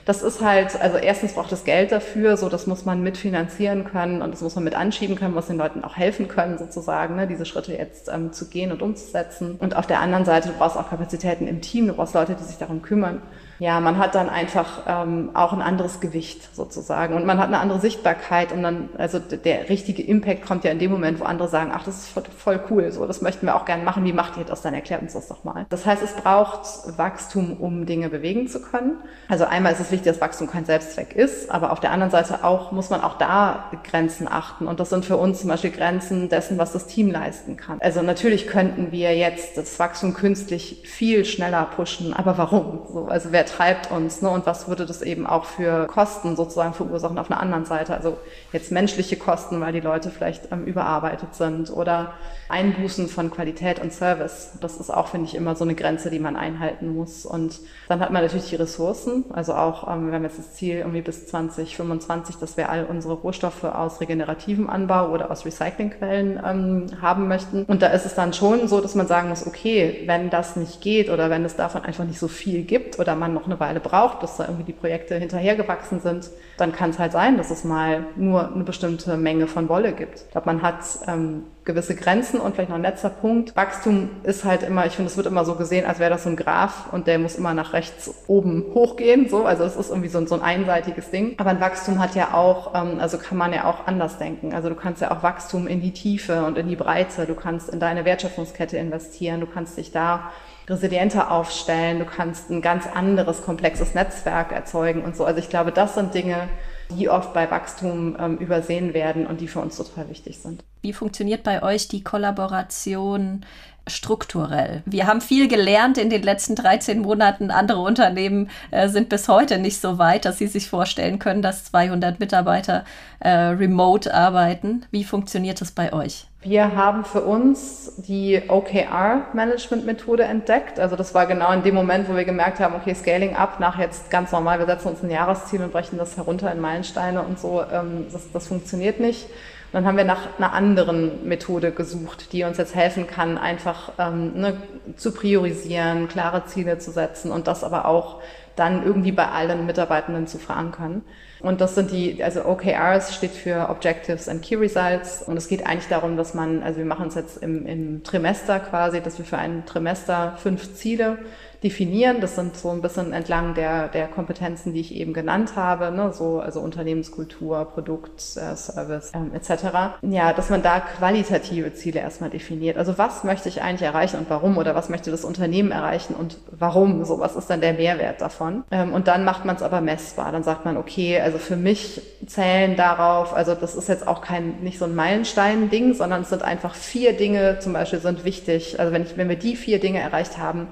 [0.09, 4.23] das ist halt, also erstens braucht es Geld dafür, so das muss man mitfinanzieren können
[4.23, 7.27] und das muss man mit anschieben können, muss den Leuten auch helfen können, sozusagen, ne,
[7.27, 9.57] diese Schritte jetzt ähm, zu gehen und umzusetzen.
[9.59, 12.43] Und auf der anderen Seite, du brauchst auch Kapazitäten im Team, du brauchst Leute, die
[12.43, 13.21] sich darum kümmern
[13.59, 17.59] ja, man hat dann einfach ähm, auch ein anderes Gewicht sozusagen und man hat eine
[17.59, 21.49] andere Sichtbarkeit und dann, also der richtige Impact kommt ja in dem Moment, wo andere
[21.49, 24.13] sagen, ach, das ist voll, voll cool, so, das möchten wir auch gerne machen, wie
[24.13, 25.65] macht ihr das, dann erklärt uns das doch mal.
[25.69, 28.97] Das heißt, es braucht Wachstum, um Dinge bewegen zu können.
[29.27, 32.45] Also einmal ist es wichtig, dass Wachstum kein Selbstzweck ist, aber auf der anderen Seite
[32.45, 36.29] auch, muss man auch da Grenzen achten und das sind für uns zum Beispiel Grenzen
[36.29, 37.79] dessen, was das Team leisten kann.
[37.81, 42.83] Also natürlich könnten wir jetzt das Wachstum künstlich viel schneller pushen, aber warum?
[42.91, 44.29] So, also wer treibt uns ne?
[44.29, 47.93] und was würde das eben auch für Kosten sozusagen verursachen auf einer anderen Seite.
[47.93, 48.17] Also
[48.53, 52.13] jetzt menschliche Kosten, weil die Leute vielleicht ähm, überarbeitet sind oder
[52.49, 54.53] Einbußen von Qualität und Service.
[54.59, 57.25] Das ist auch, finde ich, immer so eine Grenze, die man einhalten muss.
[57.25, 59.25] Und dann hat man natürlich die Ressourcen.
[59.31, 63.13] Also auch, ähm, wir haben jetzt das Ziel irgendwie bis 2025, dass wir all unsere
[63.13, 67.65] Rohstoffe aus regenerativem Anbau oder aus Recyclingquellen ähm, haben möchten.
[67.65, 70.81] Und da ist es dann schon so, dass man sagen muss, okay, wenn das nicht
[70.81, 73.79] geht oder wenn es davon einfach nicht so viel gibt oder man noch eine Weile
[73.79, 77.63] braucht, bis da irgendwie die Projekte hinterhergewachsen sind, dann kann es halt sein, dass es
[77.63, 80.19] mal nur eine bestimmte Menge von Wolle gibt.
[80.19, 83.55] Ich glaube, man hat ähm, gewisse Grenzen und vielleicht noch ein letzter Punkt.
[83.55, 86.29] Wachstum ist halt immer, ich finde, es wird immer so gesehen, als wäre das so
[86.29, 89.29] ein Graph und der muss immer nach rechts oben hochgehen.
[89.29, 91.35] So, also es ist irgendwie so ein, so ein einseitiges Ding.
[91.37, 94.53] Aber ein Wachstum hat ja auch, ähm, also kann man ja auch anders denken.
[94.53, 97.25] Also du kannst ja auch Wachstum in die Tiefe und in die Breite.
[97.25, 99.39] Du kannst in deine Wertschöpfungskette investieren.
[99.39, 100.31] Du kannst dich da
[100.69, 101.99] resilienter aufstellen.
[101.99, 105.25] Du kannst ein ganz anderes, komplexes Netzwerk erzeugen und so.
[105.25, 106.47] Also ich glaube, das sind Dinge,
[106.91, 110.63] die oft bei Wachstum ähm, übersehen werden und die für uns total wichtig sind.
[110.81, 113.45] Wie funktioniert bei euch die Kollaboration
[113.87, 114.81] strukturell?
[114.85, 117.51] Wir haben viel gelernt in den letzten 13 Monaten.
[117.51, 121.65] Andere Unternehmen äh, sind bis heute nicht so weit, dass sie sich vorstellen können, dass
[121.65, 122.85] 200 Mitarbeiter
[123.19, 124.85] äh, remote arbeiten.
[124.91, 126.28] Wie funktioniert das bei euch?
[126.41, 130.79] Wir haben für uns die OKR-Management-Methode entdeckt.
[130.79, 133.77] Also das war genau in dem Moment, wo wir gemerkt haben, okay, Scaling up nach
[133.77, 137.37] jetzt ganz normal, wir setzen uns ein Jahresziel und brechen das herunter in Meilensteine und
[137.39, 139.25] so, ähm, das, das funktioniert nicht.
[139.25, 143.91] Und dann haben wir nach einer anderen Methode gesucht, die uns jetzt helfen kann, einfach
[143.99, 144.57] ähm, ne,
[144.95, 148.21] zu priorisieren, klare Ziele zu setzen und das aber auch
[148.59, 151.01] dann irgendwie bei allen Mitarbeitenden zu verankern.
[151.39, 155.21] Und das sind die, also OKRs steht für Objectives and Key Results.
[155.21, 158.59] Und es geht eigentlich darum, dass man, also wir machen es jetzt im, im Trimester
[158.59, 161.19] quasi, dass wir für ein Trimester fünf Ziele
[161.63, 162.21] definieren.
[162.21, 166.13] Das sind so ein bisschen entlang der, der Kompetenzen, die ich eben genannt habe, ne?
[166.13, 169.99] so, also Unternehmenskultur, Produkt, äh, Service ähm, etc.
[170.01, 172.77] Ja, dass man da qualitative Ziele erstmal definiert.
[172.77, 176.37] Also was möchte ich eigentlich erreichen und warum oder was möchte das Unternehmen erreichen und
[176.51, 177.03] warum?
[177.03, 178.63] So, was ist dann der Mehrwert davon?
[178.71, 180.31] Ähm, und dann macht man es aber messbar.
[180.31, 184.61] Dann sagt man, okay, also für mich zählen darauf, also das ist jetzt auch kein,
[184.61, 188.79] nicht so ein Meilenstein-Ding, sondern es sind einfach vier Dinge zum Beispiel sind wichtig.
[188.79, 190.67] Also wenn ich, wenn wir die vier Dinge erreicht haben,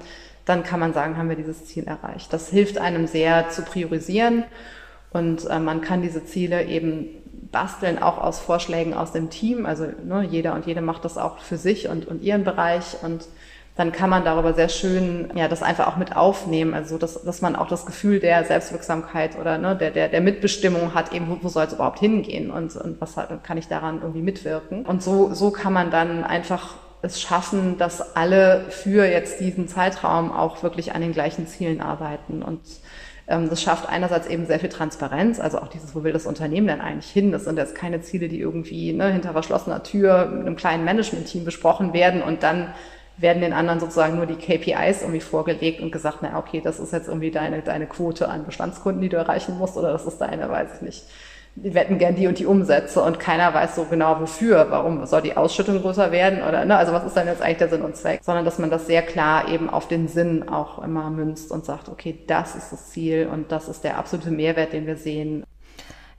[0.48, 2.32] dann kann man sagen, haben wir dieses Ziel erreicht.
[2.32, 4.44] Das hilft einem sehr zu priorisieren
[5.10, 7.06] und äh, man kann diese Ziele eben
[7.52, 9.66] basteln, auch aus Vorschlägen aus dem Team.
[9.66, 13.26] Also ne, jeder und jede macht das auch für sich und, und ihren Bereich und
[13.76, 17.42] dann kann man darüber sehr schön ja das einfach auch mit aufnehmen, also dass, dass
[17.42, 21.38] man auch das Gefühl der Selbstwirksamkeit oder ne, der, der, der Mitbestimmung hat, eben wo,
[21.42, 24.84] wo soll es überhaupt hingehen und, und was kann ich daran irgendwie mitwirken.
[24.84, 30.32] Und so, so kann man dann einfach es schaffen, dass alle für jetzt diesen Zeitraum
[30.32, 32.42] auch wirklich an den gleichen Zielen arbeiten.
[32.42, 32.60] Und
[33.30, 36.66] Ähm, das schafft einerseits eben sehr viel Transparenz, also auch dieses, wo will das Unternehmen
[36.66, 37.30] denn eigentlich hin?
[37.30, 41.44] Das sind jetzt keine Ziele, die irgendwie ne, hinter verschlossener Tür mit einem kleinen Management-Team
[41.44, 42.72] besprochen werden und dann
[43.18, 46.92] werden den anderen sozusagen nur die KPIs irgendwie vorgelegt und gesagt, na okay, das ist
[46.92, 50.48] jetzt irgendwie deine, deine Quote an Bestandskunden, die du erreichen musst, oder das ist deine,
[50.48, 51.04] weiß ich nicht.
[51.60, 54.66] Die wetten gern die und die Umsätze und keiner weiß so genau wofür.
[54.70, 56.76] Warum soll die Ausschüttung größer werden oder ne?
[56.76, 58.20] Also was ist dann jetzt eigentlich der Sinn und Zweck?
[58.22, 61.88] Sondern dass man das sehr klar eben auf den Sinn auch immer münzt und sagt,
[61.88, 65.44] okay, das ist das Ziel und das ist der absolute Mehrwert, den wir sehen.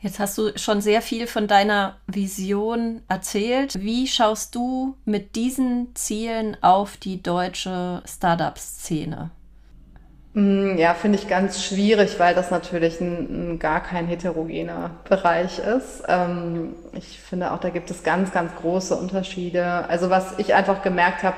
[0.02, 3.82] Jetzt hast du schon sehr viel von deiner Vision erzählt.
[3.82, 9.32] Wie schaust du mit diesen Zielen auf die deutsche Startup-Szene?
[10.34, 15.58] Mm, ja, finde ich ganz schwierig, weil das natürlich ein, ein gar kein heterogener Bereich
[15.60, 16.04] ist.
[16.08, 19.88] Ähm, ich finde auch, da gibt es ganz, ganz große Unterschiede.
[19.90, 21.38] Also was ich einfach gemerkt habe,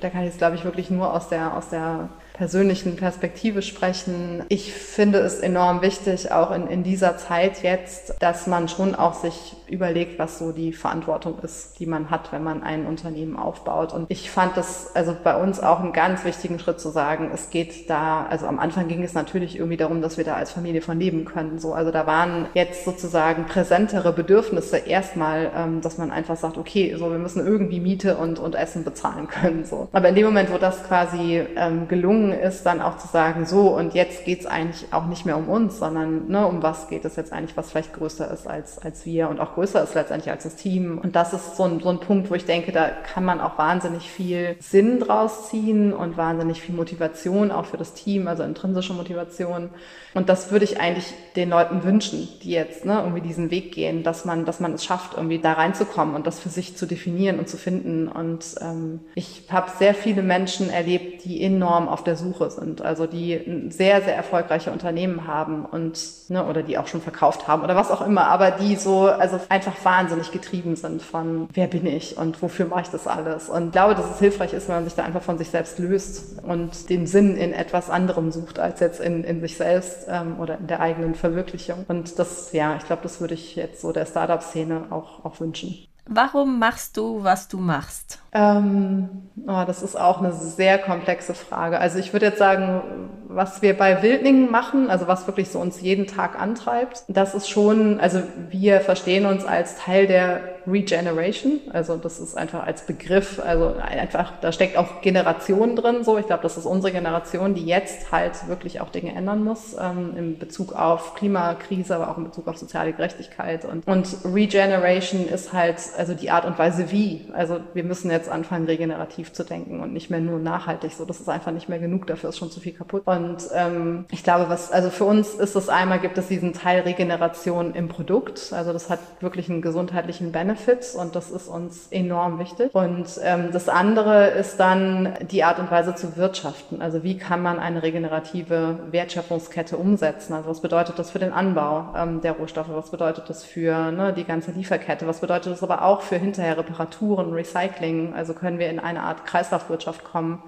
[0.00, 4.42] da kann ich jetzt, glaube ich, wirklich nur aus der, aus der persönlichen Perspektive sprechen.
[4.48, 9.14] Ich finde es enorm wichtig, auch in, in dieser Zeit jetzt, dass man schon auch
[9.14, 13.92] sich überlegt, was so die Verantwortung ist, die man hat, wenn man ein Unternehmen aufbaut.
[13.92, 17.50] Und ich fand das also bei uns auch einen ganz wichtigen Schritt zu sagen, es
[17.50, 20.82] geht da, also am Anfang ging es natürlich irgendwie darum, dass wir da als Familie
[20.82, 21.60] von leben können.
[21.60, 26.96] So, also da waren jetzt sozusagen präsentere Bedürfnisse erstmal, ähm, dass man einfach sagt, okay,
[26.98, 29.64] so wir müssen irgendwie Miete und, und Essen bezahlen können.
[29.64, 29.88] So.
[29.92, 33.46] Aber in dem Moment, wo das quasi ähm, gelungen gelungen ist, dann auch zu sagen,
[33.46, 36.88] so und jetzt geht es eigentlich auch nicht mehr um uns, sondern ne, um was
[36.88, 39.94] geht es jetzt eigentlich, was vielleicht größer ist als, als wir und auch größer ist
[39.94, 40.98] letztendlich als das Team.
[40.98, 43.58] Und das ist so ein, so ein Punkt, wo ich denke, da kann man auch
[43.58, 48.92] wahnsinnig viel Sinn draus ziehen und wahnsinnig viel Motivation auch für das Team, also intrinsische
[48.92, 49.70] Motivation.
[50.14, 54.04] Und das würde ich eigentlich den Leuten wünschen, die jetzt ne, irgendwie diesen Weg gehen,
[54.04, 57.38] dass man, dass man es schafft, irgendwie da reinzukommen und das für sich zu definieren
[57.40, 58.06] und zu finden.
[58.06, 62.82] Und ähm, ich habe sehr viele Menschen erlebt, die enorm auf der der Suche sind,
[62.82, 65.98] also die sehr, sehr erfolgreiche Unternehmen haben und
[66.28, 69.40] ne, oder die auch schon verkauft haben oder was auch immer, aber die so also
[69.48, 73.48] einfach wahnsinnig getrieben sind von wer bin ich und wofür mache ich das alles.
[73.48, 75.78] Und ich glaube, dass es hilfreich ist, wenn man sich da einfach von sich selbst
[75.78, 80.38] löst und den Sinn in etwas anderem sucht als jetzt in, in sich selbst ähm,
[80.38, 81.84] oder in der eigenen Verwirklichung.
[81.88, 85.86] Und das, ja, ich glaube, das würde ich jetzt so der Startup-Szene auch, auch wünschen.
[86.06, 88.18] Warum machst du, was du machst?
[88.32, 89.08] Ähm,
[89.46, 91.78] oh, das ist auch eine sehr komplexe Frage.
[91.78, 92.82] Also ich würde jetzt sagen,
[93.28, 97.48] was wir bei Wildlingen machen, also was wirklich so uns jeden Tag antreibt, das ist
[97.48, 101.60] schon, also wir verstehen uns als Teil der Regeneration.
[101.72, 106.04] Also das ist einfach als Begriff, also einfach, da steckt auch Generation drin.
[106.04, 109.76] So, ich glaube, das ist unsere Generation, die jetzt halt wirklich auch Dinge ändern muss
[109.78, 113.64] ähm, in Bezug auf Klimakrise, aber auch in Bezug auf soziale Gerechtigkeit.
[113.64, 117.26] Und, und Regeneration ist halt also die Art und Weise wie.
[117.32, 120.92] Also wir müssen jetzt anfangen, regenerativ zu denken und nicht mehr nur nachhaltig.
[120.92, 122.06] So, das ist einfach nicht mehr genug.
[122.06, 123.02] Dafür ist schon zu viel kaputt.
[123.06, 126.80] Und ähm, ich glaube, was also für uns ist es einmal gibt es diesen Teil
[126.80, 128.52] Regeneration im Produkt.
[128.52, 130.94] Also das hat wirklich einen gesundheitlichen Benefit.
[130.98, 132.74] Und das ist uns enorm wichtig.
[132.74, 136.82] Und ähm, das andere ist dann die Art und Weise zu wirtschaften.
[136.82, 140.34] Also wie kann man eine regenerative Wertschöpfungskette umsetzen?
[140.34, 142.68] Also was bedeutet das für den Anbau ähm, der Rohstoffe?
[142.70, 145.06] Was bedeutet das für ne, die ganze Lieferkette?
[145.06, 148.14] Was bedeutet das aber auch für hinterher Reparaturen, Recycling?
[148.14, 150.42] Also können wir in eine Art Kreislaufwirtschaft kommen?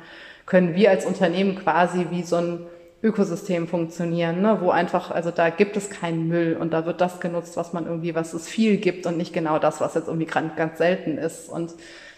[0.46, 2.66] Können wir als Unternehmen quasi wie so ein
[3.06, 4.58] Ökosystem funktionieren, ne?
[4.60, 7.86] wo einfach, also da gibt es keinen Müll und da wird das genutzt, was man
[7.86, 11.16] irgendwie, was es viel gibt und nicht genau das, was jetzt irgendwie ganz, ganz selten
[11.16, 11.48] ist.
[11.48, 11.74] Und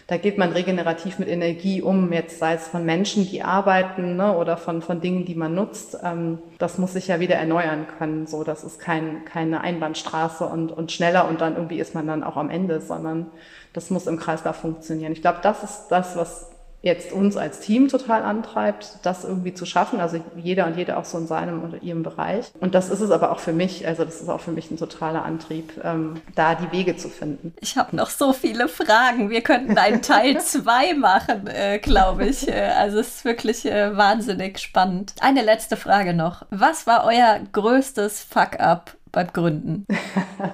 [0.07, 4.35] da geht man regenerativ mit Energie um, jetzt sei es von Menschen, die arbeiten ne,
[4.35, 5.99] oder von, von Dingen, die man nutzt.
[6.03, 8.25] Ähm, das muss sich ja wieder erneuern können.
[8.25, 12.23] So, das ist kein, keine Einbahnstraße und, und schneller und dann irgendwie ist man dann
[12.23, 13.27] auch am Ende, sondern
[13.73, 15.11] das muss im Kreislauf funktionieren.
[15.11, 16.49] Ich glaube, das ist das, was
[16.81, 19.99] jetzt uns als Team total antreibt, das irgendwie zu schaffen.
[19.99, 22.51] Also jeder und jede auch so in seinem oder ihrem Bereich.
[22.59, 23.85] Und das ist es aber auch für mich.
[23.85, 27.53] Also das ist auch für mich ein totaler Antrieb, ähm, da die Wege zu finden.
[27.59, 29.29] Ich habe noch so viele Fragen.
[29.29, 32.47] Wir könnten einen Teil zwei machen, äh, glaube ich.
[32.47, 35.13] Äh, also es ist wirklich äh, wahnsinnig spannend.
[35.19, 36.45] Eine letzte Frage noch.
[36.49, 39.85] Was war euer größtes Fuck-up beim Gründen?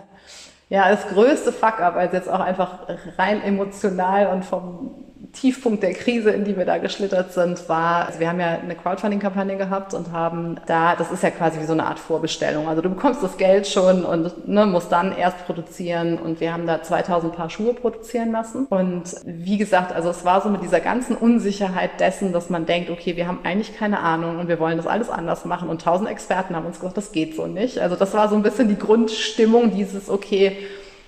[0.70, 2.80] ja, das größte Fuck-up, also jetzt auch einfach
[3.18, 8.20] rein emotional und vom Tiefpunkt der Krise, in die wir da geschlittert sind, war, also
[8.20, 11.74] wir haben ja eine Crowdfunding-Kampagne gehabt und haben da, das ist ja quasi wie so
[11.74, 12.68] eine Art Vorbestellung.
[12.68, 16.66] Also du bekommst das Geld schon und ne, musst dann erst produzieren und wir haben
[16.66, 18.66] da 2000 Paar Schuhe produzieren lassen.
[18.66, 22.90] Und wie gesagt, also es war so mit dieser ganzen Unsicherheit dessen, dass man denkt,
[22.90, 26.10] okay, wir haben eigentlich keine Ahnung und wir wollen das alles anders machen und tausend
[26.10, 27.80] Experten haben uns gesagt, das geht so nicht.
[27.80, 30.58] Also das war so ein bisschen die Grundstimmung dieses, okay,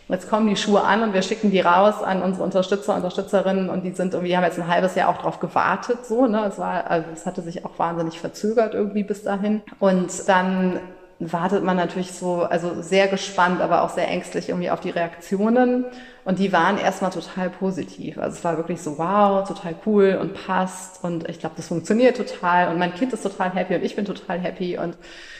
[0.09, 3.69] Jetzt kommen die Schuhe an und wir schicken die raus an unsere Unterstützer, Unterstützerinnen.
[3.69, 6.45] Und die sind irgendwie, die haben jetzt ein halbes Jahr auch drauf gewartet, so, ne,
[6.45, 9.61] es war, also es hatte sich auch wahnsinnig verzögert irgendwie bis dahin.
[9.79, 10.79] Und dann
[11.19, 15.85] wartet man natürlich so, also sehr gespannt, aber auch sehr ängstlich irgendwie auf die Reaktionen.
[16.27, 18.17] Und die waren erstmal total positiv.
[18.17, 21.01] Also es war wirklich so, wow, total cool und passt.
[21.01, 22.67] Und ich glaube, das funktioniert total.
[22.67, 24.77] Und mein Kind ist total happy und ich bin total happy.
[24.77, 24.97] Und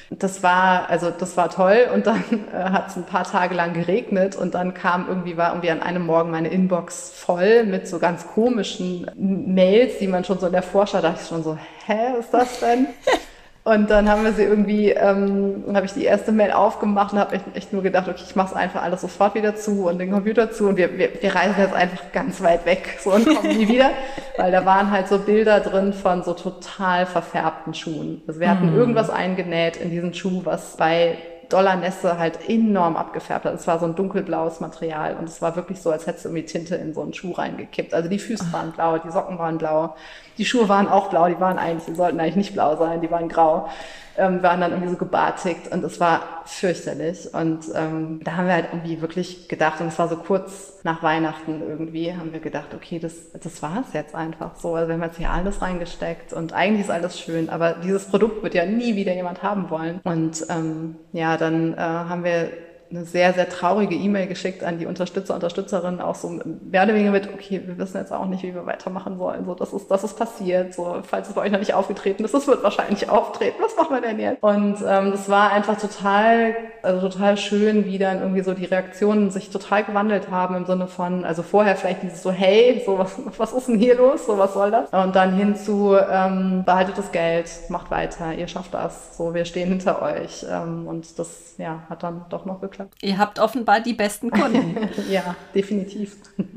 [0.10, 1.89] das war, also das war toll.
[1.93, 2.23] Und dann
[2.54, 5.82] äh, hat es ein paar Tage lang geregnet und dann kam irgendwie, war irgendwie an
[5.82, 10.54] einem Morgen meine Inbox voll mit so ganz komischen Mails, die man schon so in
[10.54, 12.88] der Vorschau dachte ich schon so, hä, ist das denn?
[13.68, 17.36] Und dann haben wir sie irgendwie, ähm, habe ich die erste Mail aufgemacht und habe
[17.36, 20.10] echt, echt nur gedacht, okay, ich mache es einfach alles sofort wieder zu und den
[20.10, 23.58] Computer zu und wir, wir, wir reisen jetzt einfach ganz weit weg so und kommen
[23.58, 23.90] nie wieder,
[24.38, 28.22] weil da waren halt so Bilder drin von so total verfärbten Schuhen.
[28.26, 28.78] Also wir hatten mm.
[28.78, 31.18] irgendwas eingenäht in diesen Schuh, was bei
[31.50, 33.54] Dollarnässe halt enorm abgefärbt hat.
[33.54, 36.46] Es war so ein dunkelblaues Material und es war wirklich so, als hättest du irgendwie
[36.46, 37.94] Tinte in so einen Schuh reingekippt.
[37.94, 39.96] Also die Füße waren blau, die Socken waren blau,
[40.38, 43.12] die Schuhe waren auch blau, die waren eigentlich, die sollten eigentlich nicht blau sein, die
[43.12, 43.69] waren grau
[44.17, 47.34] ähm, waren dann irgendwie so gebartigt und es war fürchterlich.
[47.34, 51.04] Und ähm, da haben wir halt irgendwie wirklich gedacht, und es war so kurz nach
[51.04, 54.76] Weihnachten irgendwie, haben wir gedacht, okay, das, das war es jetzt einfach so.
[54.76, 58.43] Also wir haben jetzt hier alles reingesteckt und eigentlich ist alles schön, aber dieses Produkt
[58.43, 60.00] wird ja nie wieder jemand haben wollen.
[60.04, 62.50] Und ähm, ja, dann äh, haben wir
[62.89, 67.12] eine sehr, sehr traurige E-Mail geschickt an die Unterstützer, Unterstützerinnen, auch so mehr oder weniger
[67.12, 69.45] mit, okay, wir wissen jetzt auch nicht, wie wir weitermachen sollen.
[69.45, 70.73] So, das ist, das ist passiert.
[70.73, 73.58] So, falls es bei euch noch nicht aufgetreten ist, das wird wahrscheinlich auftreten.
[73.62, 74.41] Was machen wir denn jetzt?
[74.41, 79.32] Und ähm, das war einfach total, also total schön, wie dann irgendwie so die Reaktionen
[79.32, 83.19] sich total gewandelt haben im Sinne von, also vorher vielleicht dieses so, hey, so was,
[83.38, 84.26] was ist denn hier los?
[84.26, 84.89] So, was soll das?
[84.91, 89.17] Und dann hin zu, ähm, behaltet das Geld, macht weiter, ihr schafft das.
[89.17, 90.45] So, wir stehen hinter euch.
[90.50, 92.98] Ähm, und das, ja, hat dann doch noch geklappt geklappt.
[93.02, 94.78] Ihr habt offenbar die besten Kunden.
[95.10, 96.16] ja, definitiv.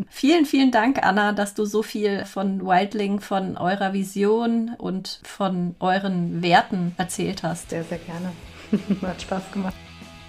[0.08, 5.74] Vielen, vielen Dank, Anna, dass du so viel von Wildling, von eurer Vision und von
[5.80, 7.70] euren Werten erzählt hast.
[7.70, 8.32] Sehr, sehr gerne.
[9.02, 9.74] Hat Spaß gemacht.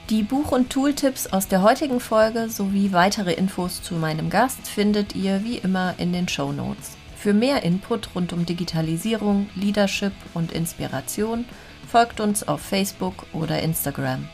[0.10, 5.16] Die Buch- und Tooltips aus der heutigen Folge sowie weitere Infos zu meinem Gast findet
[5.16, 6.98] ihr wie immer in den Show Notes.
[7.16, 11.46] Für mehr Input rund um Digitalisierung, Leadership und Inspiration
[11.88, 14.28] folgt uns auf Facebook oder Instagram.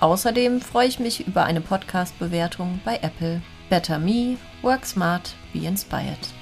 [0.00, 3.42] Außerdem freue ich mich über eine Podcast-Bewertung bei Apple.
[3.68, 6.39] Better Me, Work Smart, Be Inspired.